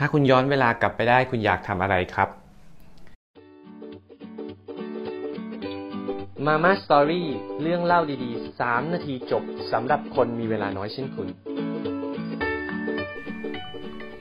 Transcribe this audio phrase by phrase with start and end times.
[0.00, 2.28] ถ้าคุณย้อนเวลากลับไปได้คุณอยากทำอะไรครับ
[6.46, 7.28] มาม่าสตอรี่
[7.62, 9.42] เรื่องเล่าดีๆ 3 นาทีจบ
[9.72, 11.28] สำหรับคนมีเวลาน้อยเช่นคุณ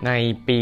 [0.06, 0.12] ใน
[0.48, 0.60] ปี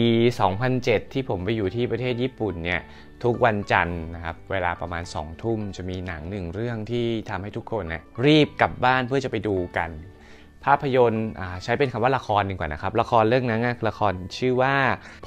[0.56, 2.82] 2007 ที่ผมไปอยู่ที่ประเทศญี่ปุ่นเนี่ย
[3.24, 9.90] ทุกวันจันทร์นะครับ เวลาประมาณ 2 ทุ่มจะมีหนังหนึ่งเรื่องที่ทำให้ทุกคนนะรีบกลับบ้านเพื่อจะไปดูกัน
[10.66, 11.28] ภาพยนตร์
[11.64, 14.76] ใช้เป็นคำว่าละครดีกว่านะครับ ละครเรื่องนั้นละครชื่อว่า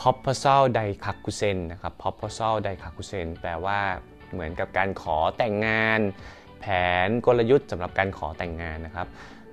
[0.00, 2.49] p o p o s a l Daikakusen นะครับ p o p o s a
[2.53, 3.79] l Daikakusen แปลว่า
[4.32, 6.00] เหมือนกับการขอแต่งงาน
[6.61, 6.67] แผ
[7.07, 9.07] นกลยุทธ์สำหรับการขอแต่งงานนะครับ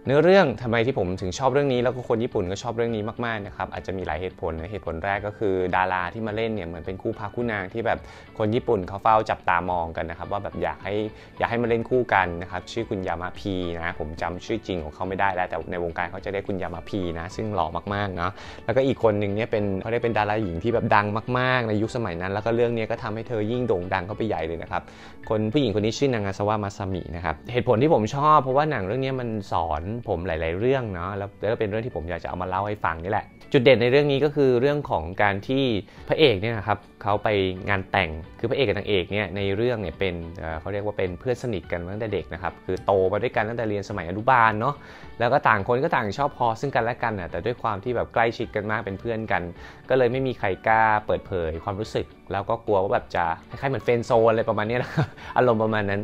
[0.07, 7.99] เนื้อเรื่องทำไมที่ผมถึงชอบเรื่องนี้แล้วก็คนญี่ปุ่นก็ชอบเรื่องนี้มากๆนะครับอาจจะมีหลายเหตุผลนะเหตุผลแรกก็คือ ดาราที่มาเล่นเนี่ยเหมือนเป็นคู่พาคู่นางที่แบบ
[8.37, 10.95] คนญี่ปุ่นเขาเฝ้าจับตามองกันนะครับว่าแบบอยากให้
[11.39, 18.31] อยากให้มาเล่นคู่กันนะครับชื่อคุณยามาพีนะผมจำชื่อจริงของเขาไม่ได้แล้วแต่ในวงการเขาจะได้คุณยามาพีนะซึ่งหล่อมากๆเนาะ
[18.65, 21.05] แล้วก็อีกคนหนึ่งเนี่ยเป็นเขาได้เป็นดาราหญิงที่แบบดัง
[21.39, 24.81] มาก ๆ ในยุคสมัยนั้น แล้วก็เรื่องนี้ก็ทำให้เธอยิ่งโด่งดังเข้าไปใหญ่เลยนะครับ
[25.29, 35.63] คนผู้หญิงคนนี้ชื่อนางาซาวะมาซามินะครับเหตุผลที่ผมชอบ เพราะว่าหนังเรื่องนี้มันสอนผมหลาย ๆ เรื่องเนาะแล้วก็เป็นเรื่องที่ผมอยากจะเอามาเล่าให้ฟังนี่แหละ จุดเด่นในเรื่องนี้ก็คือเรื่องของการที่
[36.07, 37.29] พระเอกเนี่ยนะครับเขาไป
[37.69, 40.15] งานแต่งคือพระเอกกับนางเอกเนี่ยในเรื่องเนี่ยเป็น
[40.59, 44.75] เขาเรียกว่าเป็นเพื่อนสนิทกันตั้งแต่เด็กนะครับคือโตมาด้วยกันตั้งแต่เรียนสมัยอนุบาลเนาะ
[45.19, 49.41] แล้วก็ต่างคนก็ต่างชอบพอซึ่งกันและกันนะแต่ด้วยความที่แบบใกล้ชิดกันมากเป็นเพื่อนกัน
[49.89, 54.91] ก็เลยไม่มีใครกล้าเปิดเผยความรู้สึกแล้วก็กลัวว่าแบบจะคล้ายๆเหมือนเฟนโซนอะไรประมาณนี้นะ
[55.37, 56.01] อารมณ์ประมาณนั้น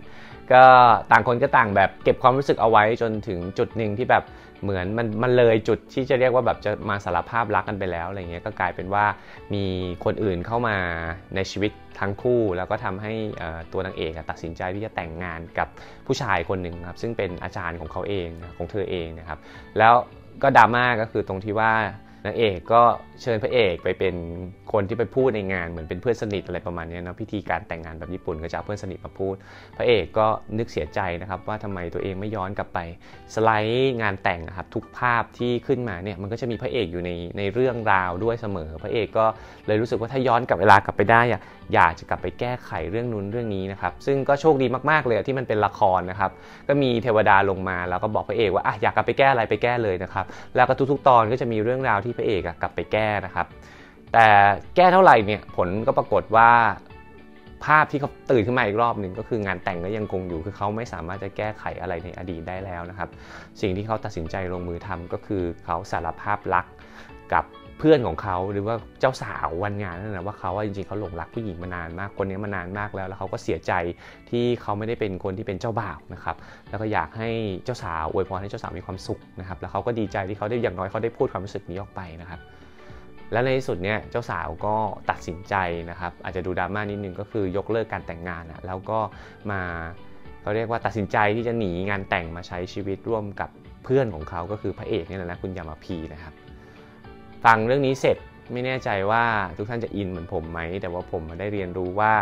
[0.54, 0.64] ก็
[1.12, 4.24] ต่างคนก็ต่างแบบเก็บความรู้สึกเอาไว้จนถึงจุดหนึ่งที่แบบ
[4.64, 9.06] เหมือนมันมันเลยจุดที่จะเรียกว่าแบบจะมาสารภาพรักกันไปแล้วอะไรเงี้ยก็กลายเป็นว่า
[9.54, 9.66] มี
[10.06, 10.78] คนอื่นเข้ามา
[11.36, 13.14] ในชีวิตทั้งคู่ แล้วก็ทำให้
[13.74, 15.68] ตัวนางเอกตัดสินใจที่จะแต่งงานกับ
[16.06, 19.40] ผู้ชายคนหนึ่งครับซึ่งเป็นอาจารย์ของเขาเองของเธอเองนะครับ
[19.78, 19.94] แล้ว
[20.44, 21.74] ก็ดราม่าก็คือตรงที่ว่า
[22.26, 22.82] นางเอกก็
[23.22, 24.16] เชิญพระเอกไปเป็น
[24.72, 29.36] คนที่ไปพูดในงานเหมือนเป็นเพื่อนสนิทอะไรประมาณนี้นะพิธีการแต่งงานแบบญี่ปุ่นก็จะเอาเพื่อนสนิทมาพูด
[29.78, 32.80] พระเอกก็นึกเสียใจนะครับว่าทำไมตัวเองไม่ย้อนกลับไป
[33.36, 39.26] สไลด์งานแต่งครับทุกภาพที่ขึ้นมาเนี่ยมันก็จะมีพระเอกอยู่ในในเรื่องราวด้วยเสมอ พระเอกก็
[39.68, 41.22] เลยรู้สึกว่าถ้าย้อนกลับเวลากลับไปได้
[41.74, 46.32] อยากจะกลับไปแก้ไขเรื่องนู้นเรื่องนี้นะครับซึ่งก็โชคดีมากๆเลยที่มันเป็นละครนะครับ
[46.68, 50.26] ก็มีเทวดาลงมาแล้วก็บอกพระเอกว่าอะอยากกลับไปแก้อะไรไปแก้เลยนะครับ
[50.56, 53.48] แล้วก็ทุกๆ ตอนก็จะมีเรื่องราวที่พระเอกกลับไปแก้นะครับ
[54.14, 54.28] แต่
[54.76, 56.50] แก้เท่าไหร่เนี่ยผลก็ปรากฏว่า
[57.66, 63.10] ภาพที่เขาตื่นขึ้นมาอีกรอบหนึ่งก็คืองานแต่งก็ยังคงอยู่คือเขาไม่สามารถจะแก้ไขอะไรในอดีตได้แล้วนะครับ
[63.62, 66.66] สิ่งที่เขาตัดสินใจลงมือทำก็คือเขาสารภาพรัก
[67.34, 67.46] กับ
[67.84, 73.74] เพื่อนของเขาหรือว่าเจ้าสาววันงานนั่นแหละว่าเขาว่าจริงๆเขาหลงรักผู้หญิงมานานมากคนนี้มานานมากแล้ว แล้วเขาก็เสียใจ
[74.30, 76.36] ที่เขาไม่ได้เป็นคนที่เป็นเจ้าบ่าวนะครับ
[76.70, 77.30] แล้วก็อยากให้
[77.66, 82.40] เจ้าสาวอวยพรให้เจ้าสาวมีความสุขนะครับแล้วเขาก็ดีใจที่เขาได้อย่างน้อยเขาได้พูดความรู้สึกนี้ออกไปนะครับ
[83.32, 84.76] และในที่สุดเนี่ยเจ้าสาวก็
[85.10, 85.56] ตัดสินใจ
[85.90, 89.00] นะครับอาจจะดูดราม่านิดนึงก็คือยกเลิกการแต่งงานแล้วก็
[89.52, 89.62] มา
[90.42, 93.50] เขาเรียกว่าตัดสินใจที่จะหนีงานแต่งมาใช้ชีวิตร่วมกับ
[93.84, 96.34] เพื่อนของเขาก็คือพระเอกนี่แหละนะคุณยามาพีนะครับ
[97.46, 98.18] ฟังเรื่องนี้เสร็จ
[98.54, 99.24] ไม่แน่ใจว่า
[99.58, 102.14] ทุกท่านจะอินเหมือนผมไหม แต่ว่าผมได้เรียนรู้ว่า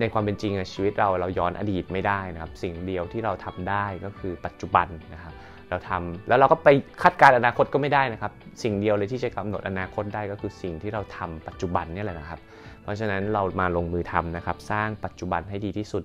[0.00, 5.34] ในความเป็นจริงชีวิตเราเราย้อนอดีตไม่ได้นะครับ สิ่งเดียวที่เราทำได้ก็คือปัจจุบันนะครับ
[5.70, 6.68] เราทำแล้วเราก็ไป
[7.02, 12.40] คาดการอนาคตก็ไม่ได้นะครับ สิ่งเดียวเลยที่จะกำหนดอนาคตได้ก็คือสิ่งที่เราทำปัจจุบันนี่แหละนะครับ
[12.82, 16.02] เพราะฉะนั้นเรามาลงมือทำนะครับ สร้างปัจจุบันให้ดีที่สุด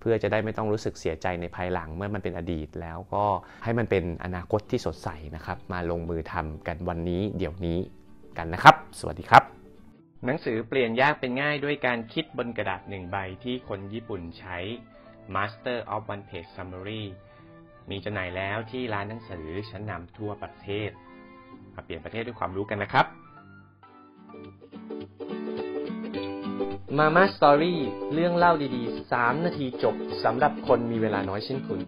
[0.00, 3.24] เพื่อจะได้ไม่ต้องรู้สึกเสียใจในภายหลังเมื่อมันเป็นอดีตแล้วก็
[3.64, 7.78] ให้มันเป็นอนาคตที่สดใสนะครับ มาลงมือทำกันวันนี้เดี๋ยวนี้
[8.38, 9.42] กันนะครับ สวัสดีครับ
[10.24, 14.58] หนังสือเปลี่ยนยากเป็นง่ายด้วยการคิดบนกระดาษหนึ่งใบที่คนญี่ปุ่นใช้
[15.34, 17.04] Master of One Page Summary
[17.90, 20.90] มีจำหน่ายแล้วที่ร้านหนังสือชั้นนำทั่วประเทศ
[21.74, 23.06] มาเปลี่ยนประเทศด้วยความรู้กันนะครับ
[26.96, 27.80] มาม่าสตอรี่
[28.14, 29.94] เรื่องเล่าดีๆ 3 นาทีจบ
[30.24, 31.80] สำหรับคนมีเวลาน้อยเช่นคุณ